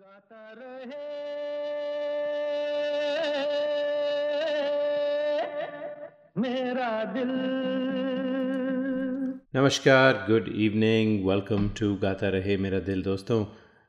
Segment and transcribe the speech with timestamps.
[0.00, 1.08] गाता रहे।
[6.36, 7.28] मेरा दिल।
[9.54, 13.44] नमस्कार गुड इवनिंग वेलकम टू गाता रहे मेरा दिल दोस्तों।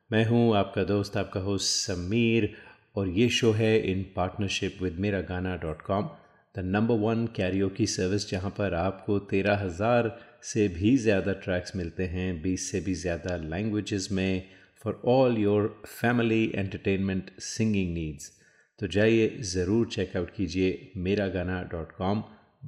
[0.09, 2.53] मैं हूँ आपका दोस्त, आपका होस्ट समीर,
[2.95, 6.09] और ये शो है इन partnership with Mera Gana dot com
[6.55, 11.75] the number one karaoke की सर्विस जहाँ पर आपको तेरह हज़ार से भी ज़्यादा ट्रैक्स
[11.75, 18.31] मिलते हैं, बीस से भी ज़्यादा लैंग्वेजेस में for all your family entertainment singing needs
[18.79, 22.23] तो जाइए, ज़रूर चेकआउट कीजिए मेरा गाना डॉट कॉम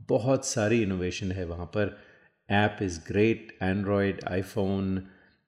[0.09, 1.97] बहुत सारी इनोवेशन है वहाँ पर।
[2.49, 4.95] App is great android iPhone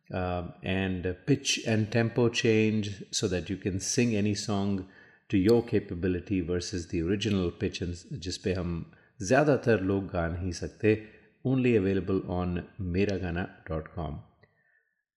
[0.10, 4.84] and pitch and tempo change so that you can sing any song
[5.30, 8.86] to your capability versus the original pitch जिस पे हम
[9.20, 11.02] ज़्यादातर लोग गा नहीं सकते।
[11.46, 12.62] ओनली अवेलेबल ऑन
[12.94, 14.20] मेरा गाना डॉट कॉम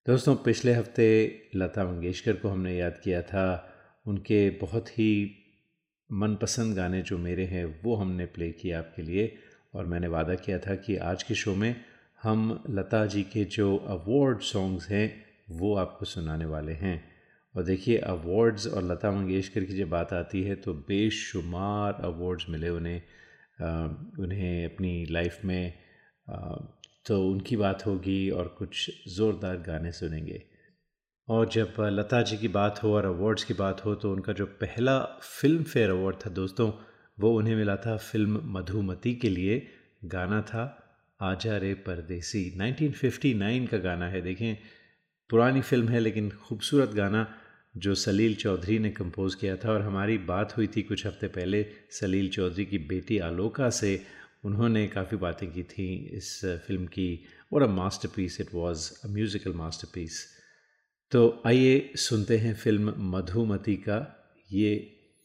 [0.09, 1.07] दोस्तों, पिछले हफ़्ते
[1.57, 3.73] लता मंगेशकर को हमने याद किया था।
[4.07, 5.37] उनके बहुत ही
[6.13, 9.37] मनपसंद गाने जो मेरे हैं, वो हमने प्ले किया आपके लिए
[9.75, 11.77] और मैंने वादा किया था कि आज के शो में
[12.23, 17.05] हम लता जी के जो अवार्ड सॉन्ग्स हैं, वो आपको सुनाने वाले हैं।
[17.55, 22.69] और देखिए अवार्ड्स और लता मंगेशकर की जब बात आती है तो बेशुमार अवार्ड्स मिले
[22.69, 23.03] उन्हें।
[24.19, 25.73] उन्हें अपनी लाइफ में
[27.09, 30.43] तो उनकी बात होगी और कुछ ज़ोरदार गाने सुनेंगे।
[31.29, 34.47] और जब लता जी की बात हो और अवार्ड्स की बात हो तो उनका जो
[34.47, 36.73] पहला फ़िल्म फेयर अवार्ड था दोस्तों,
[37.21, 39.67] वो उन्हें मिला था फ़िल्म मधुमती के लिए।
[40.05, 40.63] गाना था
[41.21, 44.57] आजा रे परदेसी। 1959 का गाना है, देखें।
[45.31, 47.27] पुरानी फ़िल्म है, लेकिन खूबसूरत गाना
[47.77, 51.67] जो सलील चौधरी ने कंपोज़ किया था। और हमारी बात हुई थी कुछ हफ़्ते पहले
[51.91, 54.03] सलील चौधरी की बेटी आलोका से।
[54.45, 55.87] उन्होंने काफ़ी बातें की थी
[56.17, 57.09] इस फ़िल्म की।
[57.53, 57.67] और a
[58.17, 59.53] masterpiece it was a musical
[59.95, 60.27] masterpiece
[61.13, 63.99] तो आइए सुनते हैं फ़िल्म मधुमती का,
[64.51, 64.75] ये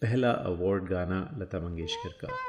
[0.02, 2.42] पहला अवार्ड गाना लता मंगेशकर का।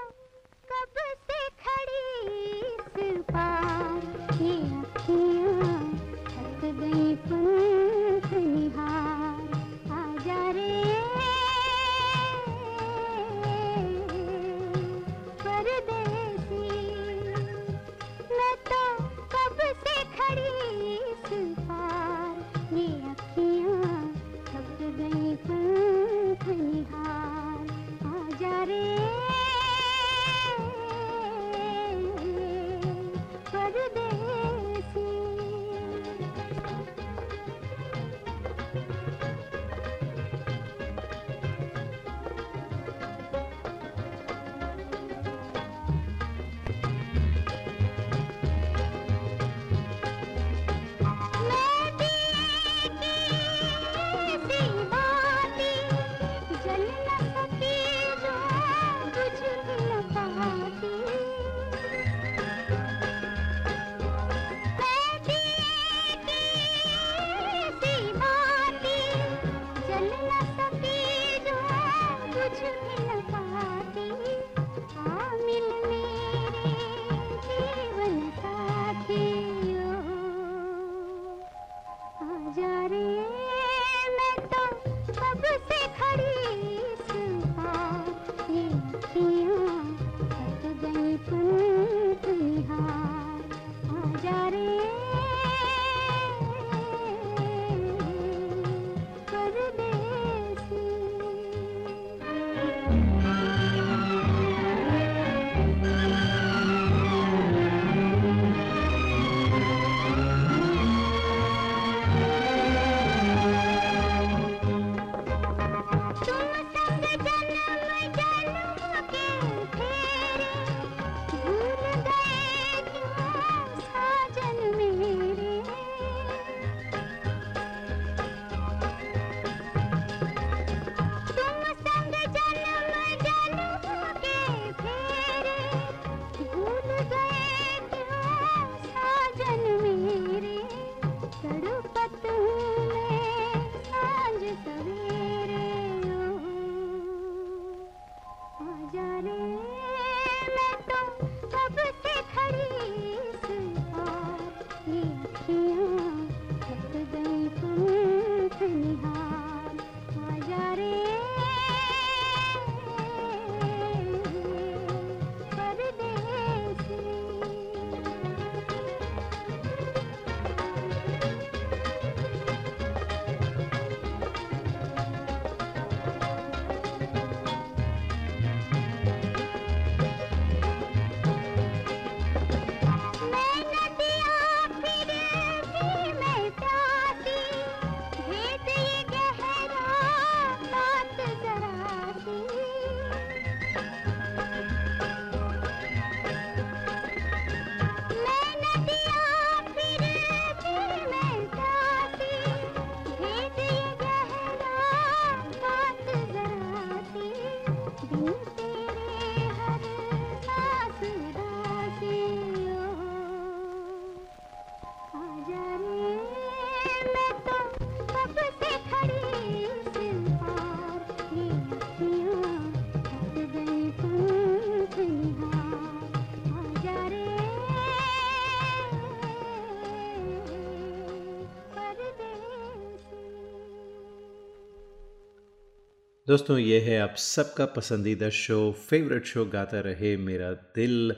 [236.34, 241.14] दोस्तों, ये है आप सबका पसंदीदा शो फेवरेट शो गाता रहे मेरा दिल।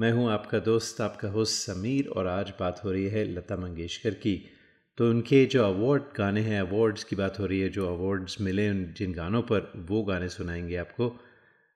[0.00, 4.10] मैं हूँ आपका दोस्त, आपका होस्ट समीर और आज बात हो रही है लता मंगेशकर
[4.10, 4.50] की।
[4.98, 8.70] तो उनके जो अवार्ड गाने हैं अवार्ड्स की बात हो रही है, जो अवार्ड्स मिले
[8.70, 11.20] उन, जिन गानों पर, वो गाने सुनाएँगे आपको।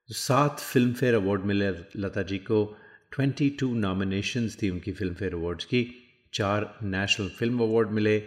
[0.08, 2.76] सात फ़िल्म फेयर अवार्ड मिले लता जी को।
[3.12, 5.87] ट्वेंटी टू नॉमिनेशंस थी उनकी फ़िल्म फेयर अवार्ड्स की।
[6.34, 8.19] चार नेशनल फ़िल्म अवार्ड मिले।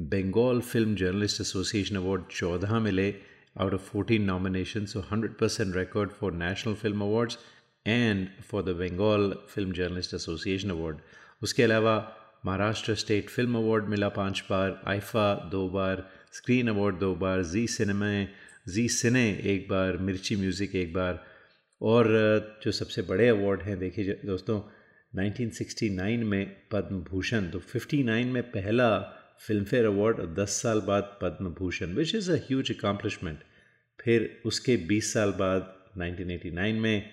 [0.00, 6.30] Bengal film journalist association award चौदह मिले। Out of 14 nominations, so 100% record for
[6.30, 7.38] National Film Awards
[7.86, 11.00] and for the Bengal Film Journalist Association Award.
[11.42, 11.96] उसके अलावा
[12.46, 17.66] Maharashtra state film award मिला पाँच बार IIFA दो बार स्क्रीन अवार्ड दो बार जी
[17.66, 18.10] cinema
[18.74, 21.22] जी सिने एक बार मिर्ची म्यूज़िक एक बार
[21.80, 22.08] और
[22.64, 24.60] जो सबसे बड़े अवार्ड हैं देखिए दोस्तों
[25.18, 28.90] 1969 में पद्म भूषण तो 59 में पहला
[29.46, 33.38] फ़िल्म फेयर अवार्ड और 10 साल बाद Padma Bhushan which is a huge accomplishment
[34.00, 37.10] फिर उसके 20 साल बाद 1989 में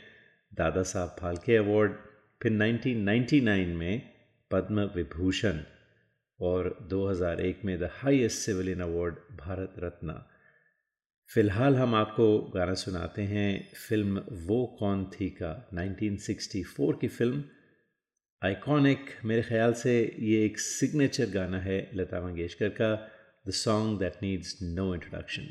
[0.53, 1.91] दादा साहब फाल्के अवार्ड
[2.44, 4.01] फिर 1999 में
[4.51, 5.59] पद्म विभूषण
[6.41, 10.21] और 2001 में the highest civilian award Bharat Ratna.
[11.33, 17.44] फ़िलहाल हम आपको गाना सुनाते हैं, फ़िल्म वो कौन थी का 1964 की फ़िल्म
[18.42, 22.89] आइकॉनिक मेरे ख्याल से ये एक सिग्नेचर गाना है लता मंगेशकर का
[23.48, 25.48] the song that needs no introduction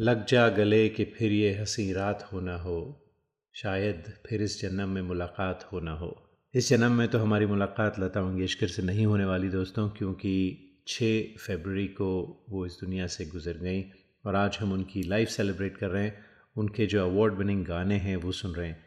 [0.00, 3.06] Lag Ja Gale कि फिर ये हँसी रात हो ना हो।
[3.54, 8.00] शायद फिर इस जन्म में मुलाकात हो ना हो। इस जन्म में तो हमारी मुलाकात
[8.00, 13.24] लता मंगेशकर से नहीं होने वाली दोस्तों, क्योंकि 6 फरवरी को वो इस दुनिया से
[13.26, 13.84] गुज़र गई
[14.26, 16.24] और आज हम उनकी लाइफ सेलिब्रेट कर रहे हैं।
[16.56, 18.84] उनके जो अवार्ड विनिंग गाने हैं, वो सुन रहे हैं।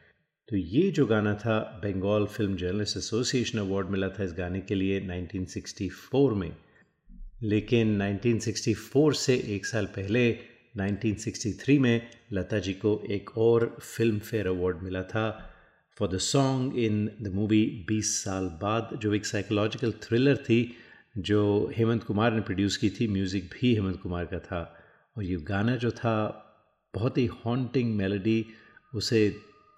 [0.50, 4.75] तो ये जो गाना था Bengal film journalist association award मिला था इस गाने के
[4.75, 6.56] लिए 1964 में।
[7.44, 14.48] लेकिन 1964 से एक साल पहले 1963 में लता जी को एक और फ़िल्म फेयर
[14.48, 15.25] अवार्ड मिला था
[15.98, 20.75] for the song in the movie 20 साल बाद, जो एक साइकोलॉजिकल थ्रिलर थी,
[21.18, 24.62] जो हेमंत कुमार ने प्रोड्यूस की थी म्यूज़िक भी हेमंत कुमार का था।
[25.18, 26.48] और ये गाना जो था,
[26.94, 28.46] बहुत ही हॉन्टिंग मेलोडी
[28.94, 29.22] उसे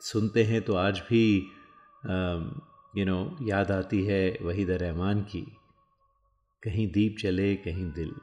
[0.02, 1.24] सुनते हैं तो आज भी
[2.98, 5.42] यू नो याद आती है वहीद रहमान की।
[6.64, 8.14] कहीं दीप चले कहीं दिल।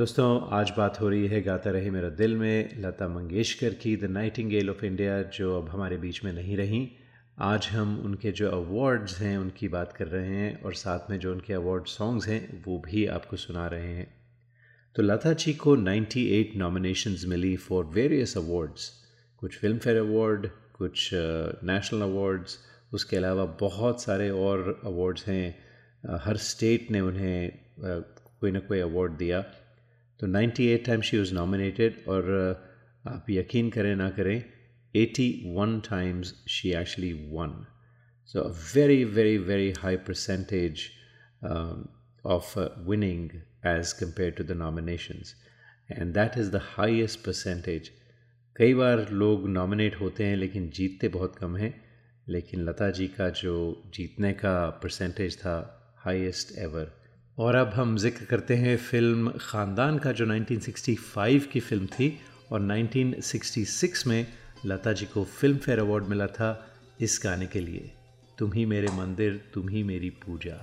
[0.00, 4.04] दोस्तों, आज बात हो रही है गाता रहे मेरा दिल में, लता मंगेशकर की द
[4.04, 6.88] नाइटिंगेल ऑफ़ इंडिया जो अब हमारे बीच में नहीं रहीं।
[7.38, 11.32] आज हम उनके जो अवार्ड्स हैं, उनकी बात कर रहे हैं और साथ में जो
[11.32, 14.08] उनके अवार्ड सॉन्ग्स हैं, वो भी आपको सुना रहे हैं।
[14.96, 18.90] तो लता जी को 98 नॉमिनेशंस मिली फॉर वेरियस अवार्ड्स
[19.38, 20.46] कुछ फ़िल्म फेयर अवार्ड
[20.78, 22.58] कुछ नेशनल अवार्ड्स
[22.92, 27.52] उसके अलावा बहुत सारे और अवार्ड्स हैं। हर स्टेट ने उन्हें
[28.40, 29.44] कोई ना कोई अवार्ड दिया।
[30.20, 34.44] तो 98 टाइम शी वॉज़ नॉमिनेटेड और uh, आप यकीन करें ना करें
[34.96, 37.66] 81 times she actually won
[38.26, 40.80] so very very very high percentage
[42.26, 43.30] of winning
[43.66, 45.34] as compare to the nominations
[45.92, 47.90] and that is the highest percentage
[48.56, 51.84] कई बार लोग नॉमिनेट होते हैं, लेकिन जीतते बहुत कम हैं,
[52.28, 56.99] लेकिन लता जी का जो जीतने का परसेंटेज था हाईएस्ट एवर
[57.38, 62.18] और अब हम ज़िक्र करते हैं फ़िल्म ख़ानदान का, जो 1965 की फ़िल्म थी
[62.52, 64.26] और 1966 में
[64.66, 66.50] लता जी को फ़िल्म फेयर अवार्ड मिला था
[67.00, 67.90] इस गाने के लिए।
[68.38, 70.56] तुम ही मेरे मंदिर, तुम ही मेरी पूजा।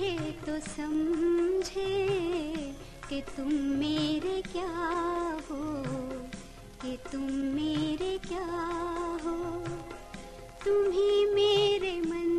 [0.00, 1.84] देखे तो समझे
[3.08, 3.48] कि तुम
[3.80, 4.68] मेरे क्या
[5.50, 5.60] हो,
[6.82, 7.22] कि तुम
[7.56, 8.46] मेरे क्या
[9.24, 9.36] हो।
[10.64, 12.29] तुम ही मेरे मंदिर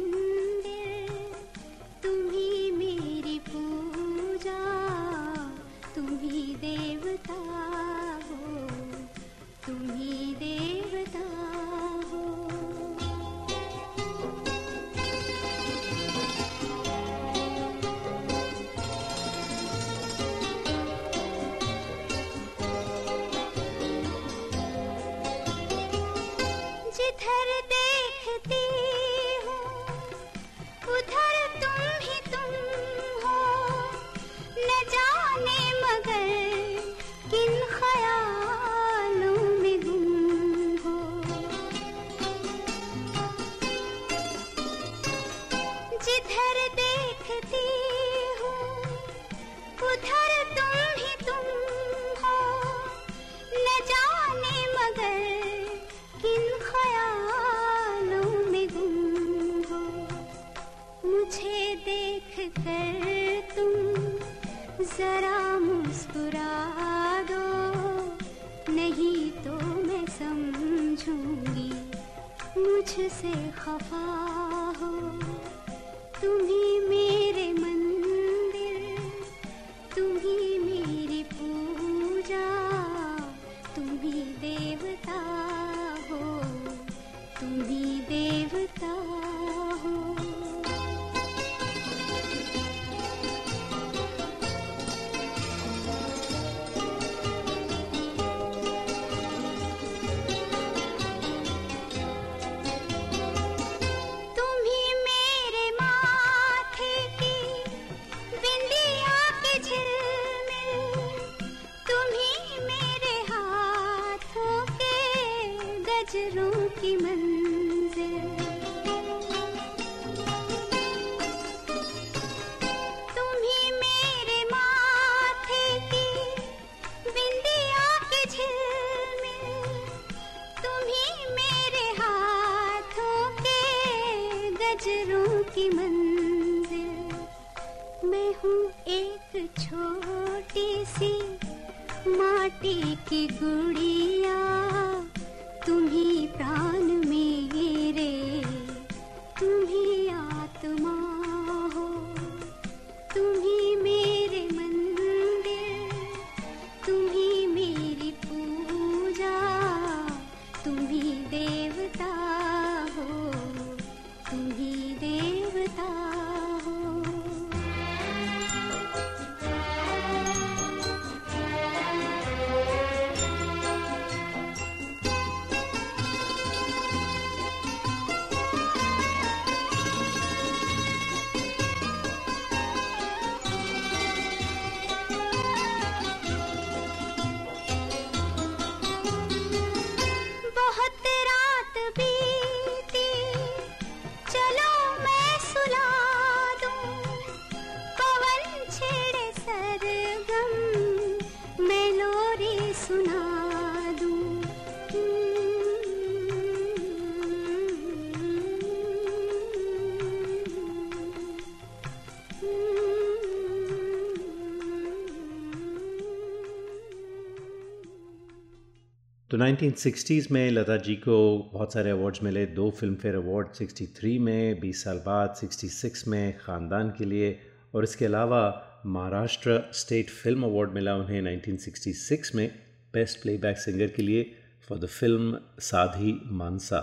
[219.42, 221.16] 1960s में लता जी को
[221.54, 226.38] बहुत सारे अवार्ड्स मिले। दो फ़िल्म फेयर अवार्ड 63 में 20 साल बाद 66 में
[226.40, 227.30] ख़ानदान के लिए।
[227.76, 228.42] और इसके अलावा
[228.86, 232.48] महाराष्ट्र स्टेट फ़िल्म अवार्ड मिला उन्हें 1966 में
[232.94, 234.24] बेस्ट प्लेबैक सिंगर के लिए
[234.68, 236.82] फॉर द फ़िल्म साधी मानसा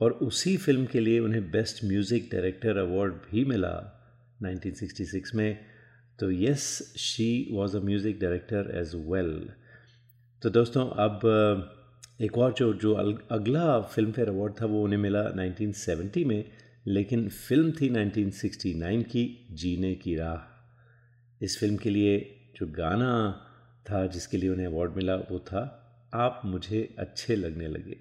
[0.00, 3.74] और उसी फ़िल्म के लिए उन्हें बेस्ट म्यूज़िक डायरेक्टर अवार्ड भी मिला
[4.42, 5.58] 1966 में।
[6.18, 9.32] तो yes she was a music director as well
[10.42, 11.20] तो दोस्तों, अब
[12.20, 12.94] एक और जो जो
[13.30, 16.44] अगला फ़िल्म फेयर अवार्ड था वो उन्हें मिला 1970 में,
[16.86, 22.18] लेकिन फ़िल्म थी 1969 की, जीने की राह। इस फ़िल्म के लिए
[22.56, 23.42] जो गाना
[23.90, 25.82] था जिसके लिए उन्हें अवार्ड मिला वो था,
[26.14, 27.96] आप मुझे अच्छे लगने लगे।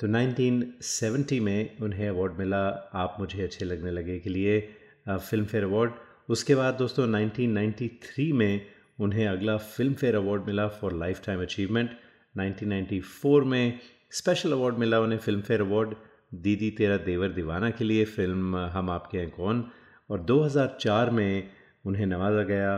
[0.00, 2.60] तो 1970 में उन्हें अवार्ड मिला।
[2.94, 4.60] आप मुझे अच्छे लगने लगे के लिए
[5.08, 5.92] फ़िल्म फेयर अवार्ड
[6.28, 8.66] उसके बाद दोस्तों 1993 में
[9.00, 11.90] उन्हें अगला फ़िल्म फेयर अवार्ड मिला फॉर लाइफ टाइम अचीवमेंट
[12.38, 13.78] 1994 में
[14.12, 15.94] स्पेशल अवार्ड मिला उन्हें फ़िल्म फेयर अवार्ड
[16.42, 19.64] दीदी तेरा देवर दीवाना के लिए फ़िल्म हम आपके हैं कौन?
[20.10, 21.50] और 2004 में
[21.86, 22.72] उन्हें नवाजा गया।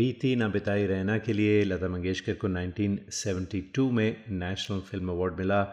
[0.00, 5.64] बीती ना बिताई रहना के लिए लता मंगेशकर को 1972 में नेशनल फ़िल्म अवार्ड मिला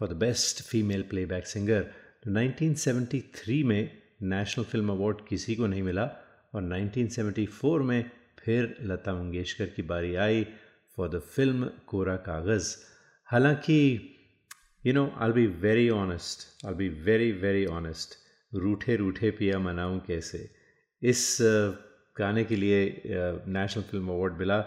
[0.00, 1.82] for the best female playback singer
[2.24, 6.10] तो 1973 में नेशनल फ़िल्म अवार्ड किसी को नहीं मिला
[6.54, 10.46] और 1974 में फिर लता मंगेशकर की बारी आई
[10.96, 12.76] for the film Kora Kagaz
[13.24, 13.80] हालाँकि
[14.86, 18.14] you know I be very honest I be very very honest
[18.54, 20.50] Roothe Roothe Piya मनाऊं कैसे?
[21.02, 21.38] इस
[22.18, 22.80] गाने के लिए
[23.48, 24.58] नेशनल फ़िल्म अवार्ड मिला।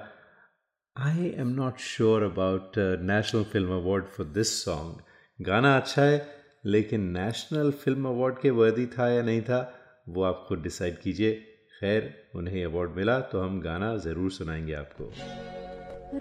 [0.95, 6.26] I am not sure about national film award for this song गाना अच्छा है,
[6.66, 9.62] लेकिन नेशनल फ़िल्म अवार्ड के वर्दी था या नहीं था,
[10.10, 11.34] वो आप खुद डिसाइड कीजिए।
[11.80, 15.12] खैर, उन्हें अवार्ड मिला तो हम गाना ज़रूर सुनाएँगे आपको।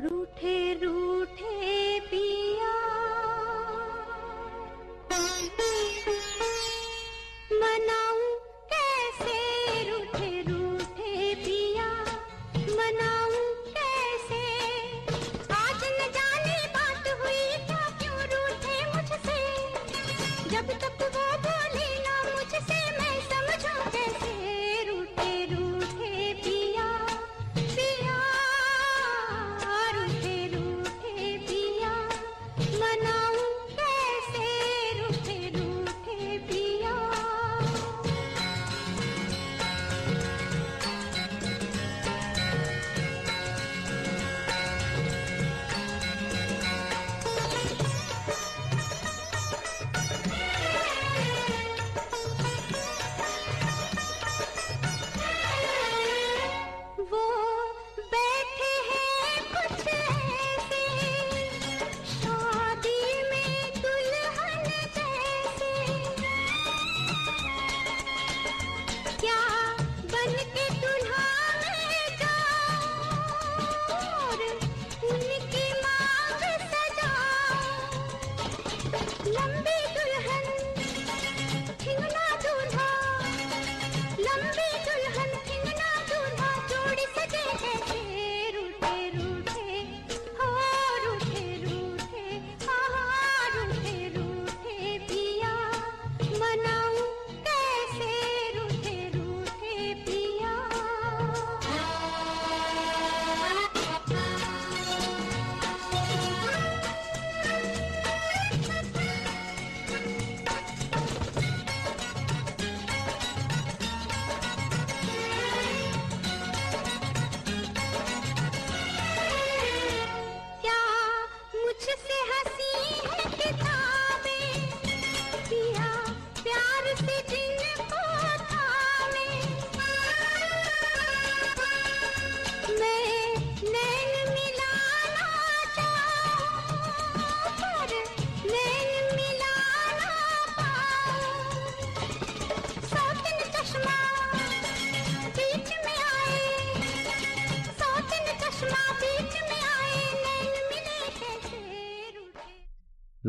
[0.05, 1.10] रूठे रूठे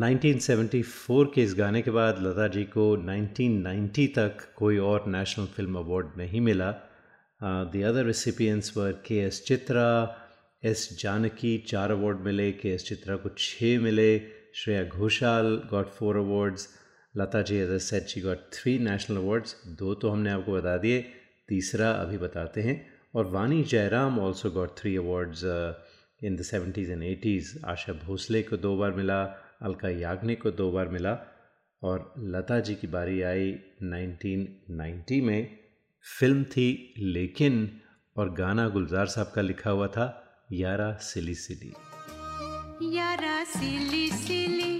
[0.02, 5.78] 1974 के इस गाने के बाद लता जी को 1990 तक कोई और नेशनल फ़िल्म
[5.78, 6.70] अवार्ड नहीं मिला।
[7.40, 9.84] द अदर रेसिपियंट्स वर के एस चित्रा
[10.62, 14.18] एस जानकी चार अवार्ड मिले के एस चित्रा को छः मिले,
[14.54, 16.68] Shreya Ghoshal got four awards
[17.14, 21.00] Lata ji as said she got three national awards दो तो हमने आपको बता दिए,
[21.48, 22.76] तीसरा अभी बताते हैं,
[23.14, 25.44] और Vani Jairam also got three awards
[26.24, 29.22] in the seventies and eighties Asha Bhosle को दो बार मिला
[29.62, 31.18] अलका याग्निक को दो बार मिला
[31.82, 33.52] और लता जी की बारी आई
[33.82, 35.58] 1990 में।
[36.20, 37.80] फ़िल्म थी लेकिन
[38.16, 41.72] और गाना गुलजार साहब का लिखा हुआ था, यारा सिली सिली।
[42.96, 44.78] यारा सिली सिली,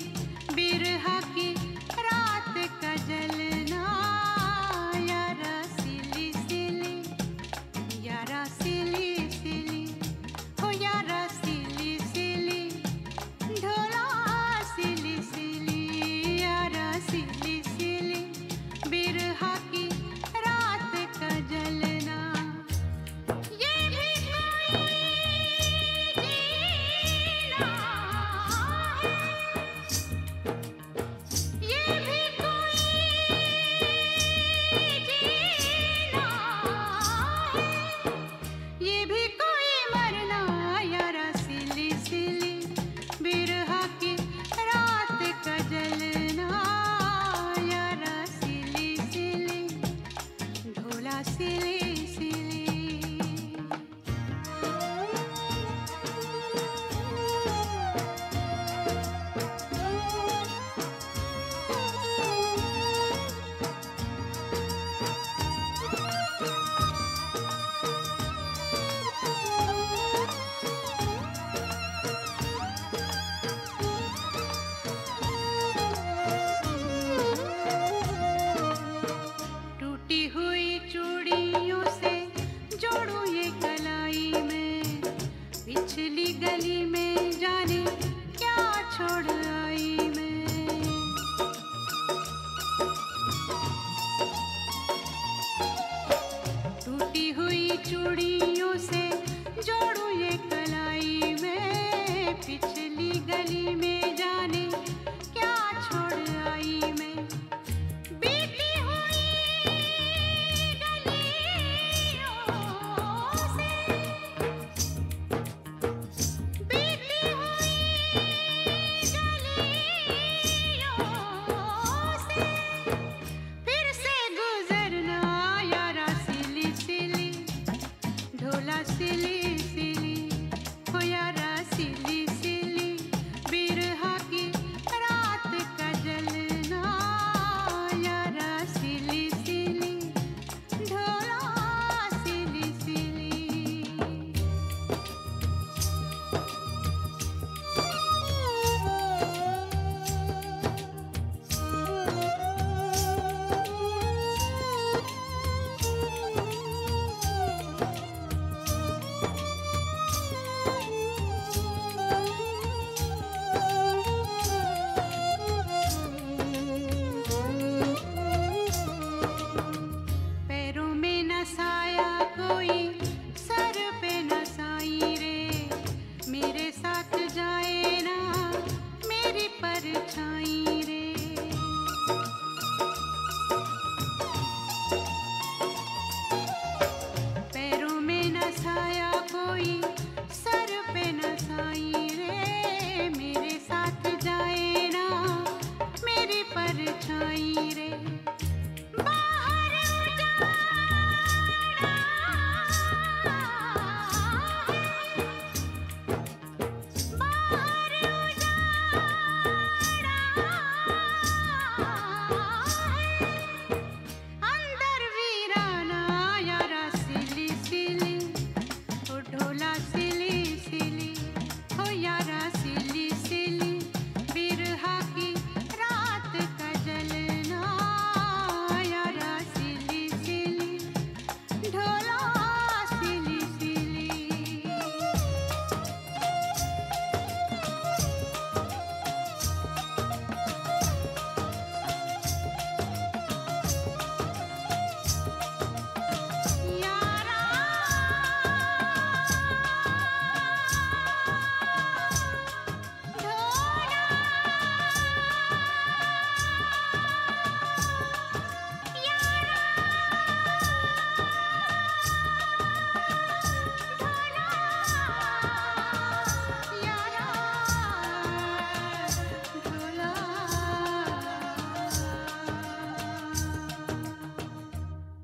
[0.54, 1.20] बिरहा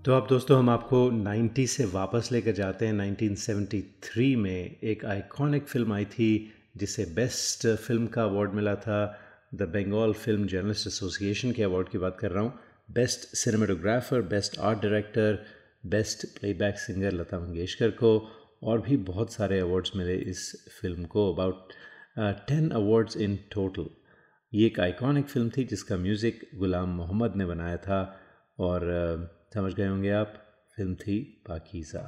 [0.05, 5.67] तो अब दोस्तों हम आपको 90 से वापस लेकर जाते हैं 1973 में एक आइकॉनिक
[5.69, 6.29] फ़िल्म आई थी
[6.77, 8.99] जिसे बेस्ट फ़िल्म का अवार्ड मिला था।
[9.55, 12.53] The Bengal film journalist association के अवार्ड की बात कर रहा हूँ।
[12.95, 15.39] Best cinematographer best art director
[15.87, 18.13] best playback singer Lata Mangeshkar को
[18.63, 21.73] और भी बहुत सारे अवार्ड्स मिले इस फ़िल्म को। About
[22.49, 23.89] ten awards in total.
[24.53, 28.01] ये एक आइकॉनिक फ़िल्म थी जिसका म्यूज़िक गुलाम मोहम्मद ने बनाया था
[28.59, 30.35] और अ, समझ गए होंगे आप
[30.77, 31.19] फ़िल्म थी
[31.49, 32.01] पाकीज़ा।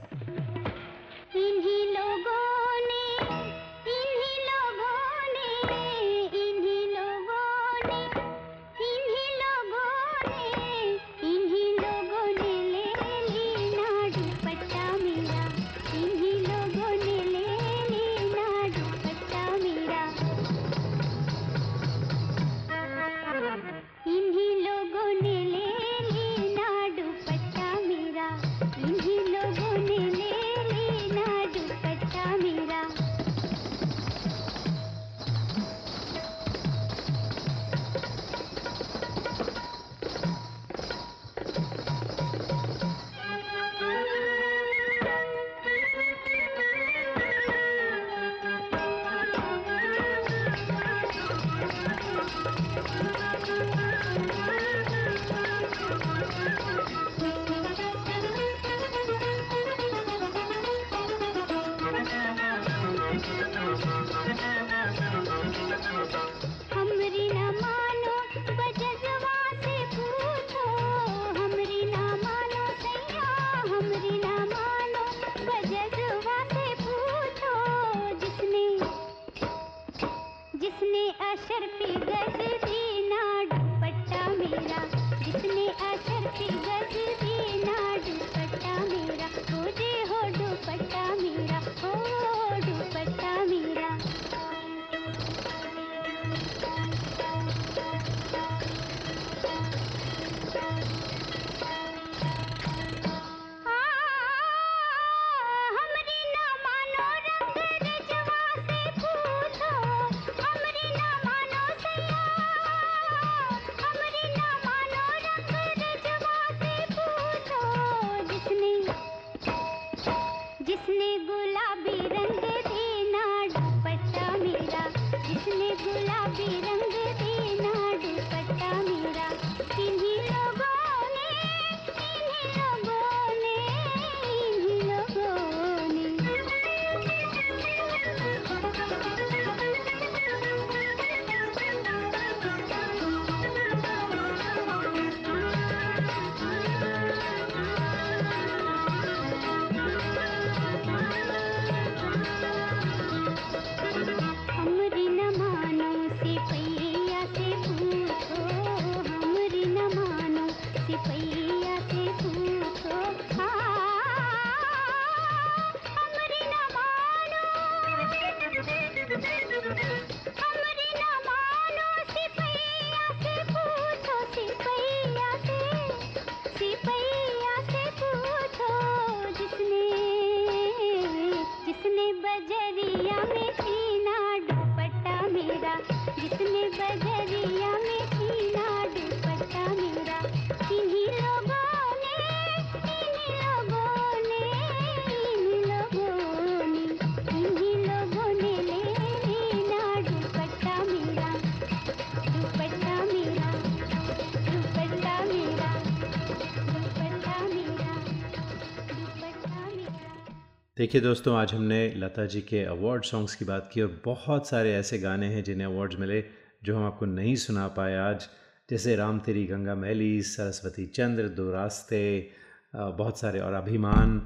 [210.80, 214.72] देखिए दोस्तों, आज हमने लता जी के अवार्ड सॉन्ग्स की बात की और बहुत सारे
[214.74, 216.22] ऐसे गाने हैं जिन्हें अवार्ड्स मिले
[216.64, 218.28] जो हम आपको नहीं सुना पाए आज।
[218.70, 222.30] जैसे राम तेरी गंगा मैली सरस्वती चंद्र, दो रास्ते
[222.76, 224.16] बहुत सारे और अभिमान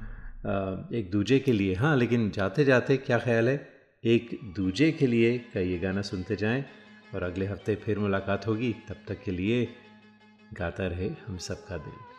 [0.95, 3.69] एक दूजे के लिए। हाँ लेकिन जाते जाते क्या ख्याल है?
[4.05, 6.65] एक दूजे के लिए का ये गाना सुनते जाएँ
[7.15, 9.69] और अगले हफ़्ते फिर मुलाकात होगी। तब तक के लिए
[10.53, 12.14] गाता रहे हम सबका दिल।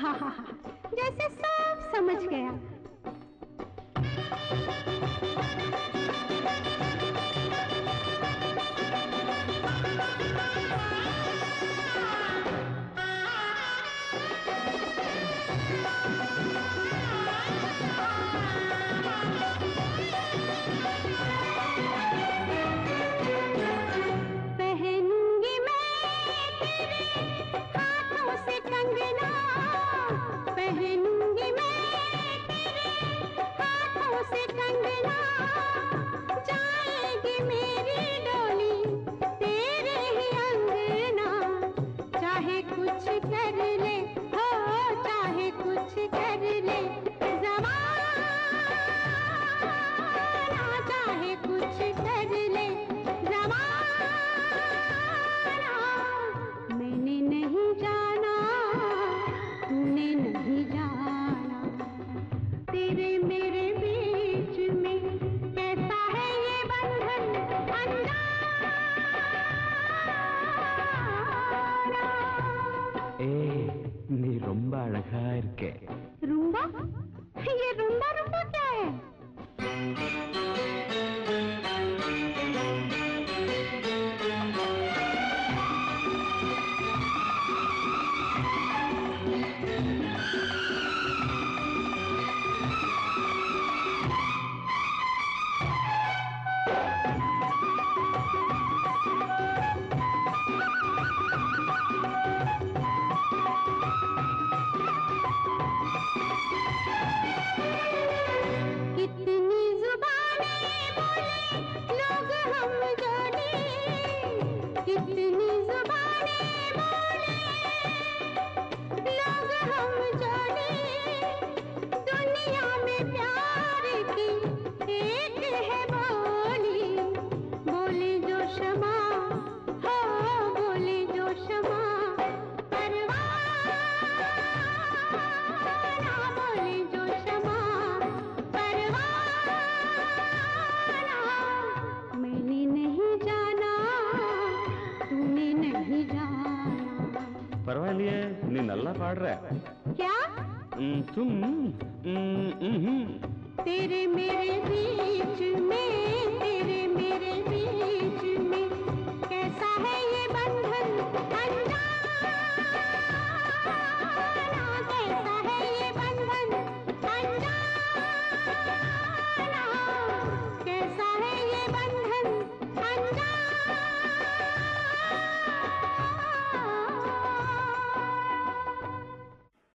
[0.00, 0.49] आहाहाहा, जैसे